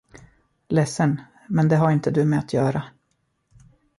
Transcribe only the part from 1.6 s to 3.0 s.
det har inte du med att göra.